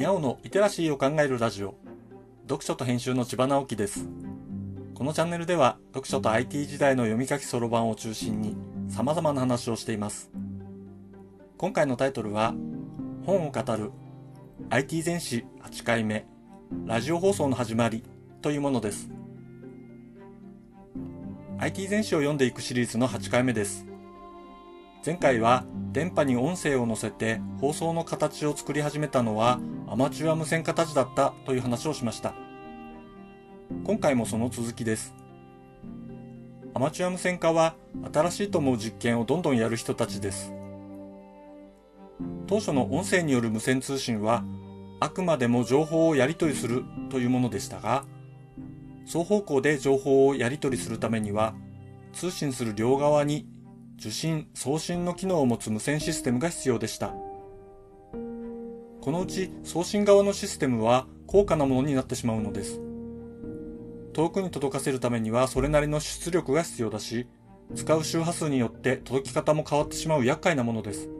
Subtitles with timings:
[0.00, 1.74] にゃおのリテラシーを考えるラジオ。
[2.44, 4.08] 読書と編集の千葉直樹です。
[4.94, 8.56] このチャンネルでは読書と IT 時代の読み書きそろばんを中心に
[8.88, 10.30] 様々な話をしています。
[11.58, 12.54] 今回のタイトルは
[13.26, 13.90] 本を語る
[14.70, 16.24] IT 全史8回目
[16.86, 18.02] ラジオ放送の始まり
[18.40, 19.10] というものです。
[21.58, 23.84] IT 全史を読んでいくシリーズの8回目です。
[25.04, 29.58] 前回は電波に音声を載せて放送の形を作り始めたのは
[29.88, 32.32] アマチュア無線化たちだったという話をしました。
[33.84, 35.14] 今回もその続きです。
[36.74, 37.74] アマチュア無線化は
[38.12, 40.52] 新しいと思う実験をどんどんやる人たちです。
[42.46, 44.44] 当初の音声による無線通信は
[45.00, 48.04] あくまでも情報をやり取りするというものでしたが、
[49.06, 51.54] 双方向で情報をやり取りするためには
[52.12, 53.48] 通信する両側に
[54.00, 57.08] 受信・送信の機能を持つ無線システムが必要でした。
[59.02, 62.80] このうち送信側のシステムは高価なものになってしまうのです。
[64.14, 67.26] 遠くに届かせるためにはそれなりの出力が必要だし、
[67.74, 71.10] 使う周波数によって届き方も変わってしまう厄介なものです。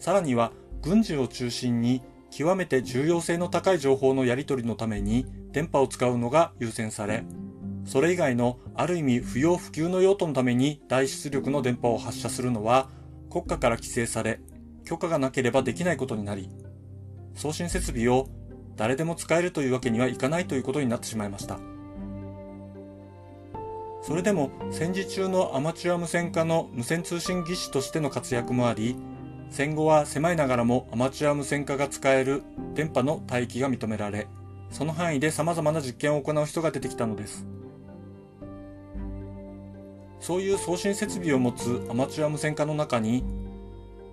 [0.00, 0.50] さらには
[0.82, 7.24] 軍事を中心に極めて重要性の高い情報のやり取りのために電波を使うのが優先され、
[7.86, 12.88] それ以外のある意味不要不急の用途のために大出力の電波を発射するのは
[13.30, 14.40] 国家から規制され、
[14.84, 16.50] 許可がなければできないことになり、
[17.34, 18.28] 送信設備を
[18.76, 21.58] 誰でも使えるというわけにはいかないということになってしまいました。
[24.02, 28.96] それでも戦時中のアマチュア無線化の無線通信技師としての活躍もあり、
[29.50, 32.42] 戦後は狭いながらもアマチュア無線化が使える
[32.74, 34.26] 電波の帯域が認められ、
[34.70, 37.46] その範囲で様々な実験を行う人が出てきたのです。
[40.20, 43.24] そういう送信設備を持つアマチュア無線化の中に、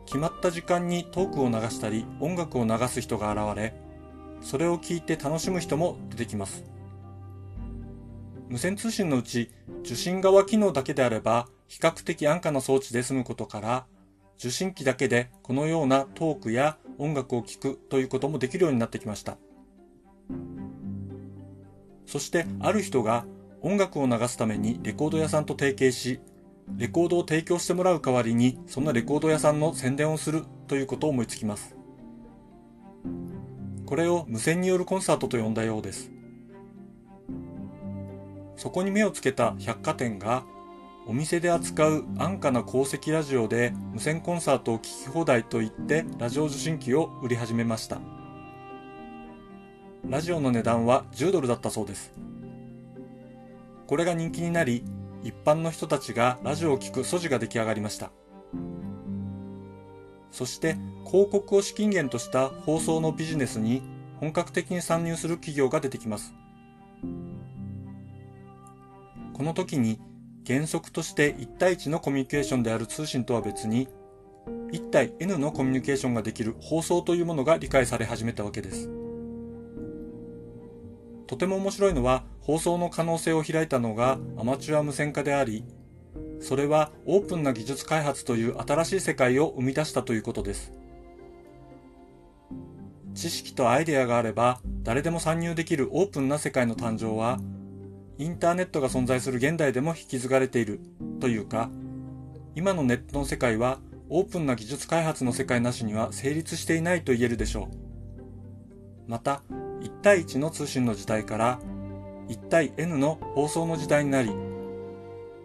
[0.06, 3.74] 決まった時間にトークを流したり音楽を流す人が現れ、
[4.42, 6.64] それを聞いて楽しむ人も出てきます。
[8.50, 9.50] 無線通信のうち
[9.82, 13.86] 受信側機能だけであれば比較的安価な装置で済むことから、
[14.38, 19.38] 受信機だけでこのようなトークや音楽を聴くということもできるようになってきました。
[22.06, 23.26] そしてある人が
[23.64, 26.20] 音楽を流すためにレコード屋さんと提携し、
[26.78, 31.76] レコードを提供してもらう代わりに、そんなレコード屋さんの宣伝をするということを思いつきます。
[33.86, 36.12] これを無線によるコンサートと呼んだようです。
[38.58, 40.44] そこに目をつけた百貨店が、
[41.08, 48.02] お店で扱う安価な鉱石ラジオで無線コンサートを聴き放題と言ってラジオ受信機を売り始めました。
[50.06, 52.14] ラジオの値段は10ドルだったそうです。
[53.88, 54.84] これが人気になり、
[55.24, 58.12] 一般の人たちがラジオを聴く素地が出来上がりました。
[60.32, 63.84] そして広告を資金源とした放送のビジネスに
[64.20, 66.34] 本格的に参入する企業が出てきます。
[69.34, 70.00] この時に
[70.46, 73.88] 原則として1対1のコミュニケーションである通信とは別に
[74.72, 79.03] 1対 N のコミュニケーションができる放送というものが理解され始めたわけです。
[81.28, 85.66] とても面白いのは放送の可能性を開いたのがアマチュア無線化であり、
[86.40, 90.74] それはオープンな技術開発という新しい世界を生み出したということです。
[93.14, 97.40] 知識とアイデアがあれば誰でも参入できるオープンな世界の誕生は、
[98.18, 100.82] インターネットが存在する現代でも引き継がれている
[101.20, 101.70] というか、
[102.56, 103.80] 今のネットの世界は
[104.10, 109.10] オープンな技術開発の世界なしには成立していないと言えるでしょう。
[109.10, 109.42] また、
[109.84, 111.60] 1対1の通信の時代から
[112.30, 114.32] 1対 N の放送の時代になり、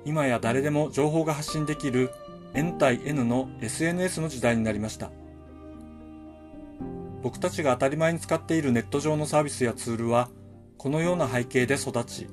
[0.04, 2.10] 今や誰でも情報が発信できる
[2.54, 5.10] N 対 N の SNS の時代になりました。
[7.22, 10.28] 僕たちが当たり前に使っているネット上のサービスやツールは、
[10.78, 12.28] このような背景で育ち、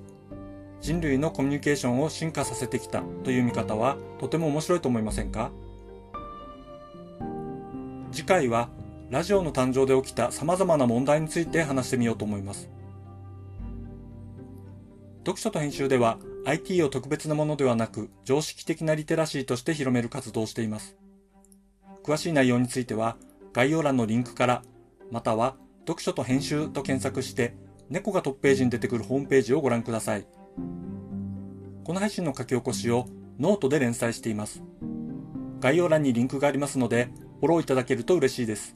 [0.80, 5.50] 人類のコミュニケーションを進化させてきたという見方はとても面白いと思いませんか？
[8.12, 8.70] 次回は
[9.16, 12.70] ラジオの誕生で起きた様々な問題について話してみようと思います。
[15.20, 20.98] 読書と編集では IT を特別なものではなく常識的なリテラシーとして広める活動をしています。
[22.04, 23.16] 詳しい内容については
[23.54, 24.64] 概要欄のリンクから
[25.10, 25.56] または
[25.88, 27.56] 読書と編集と検索して
[27.90, 30.28] 猫がトップページに出てくるホームページをご覧ください。
[31.86, 33.06] この配信の書き起こしを
[33.40, 34.62] ノートで連載しています。
[35.62, 37.08] 概要欄にリンクがありますので
[37.40, 38.76] フォローいただけると嬉しいです。